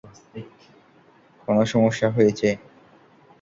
[1.43, 2.49] কোনও সমস্যা হয়েছে?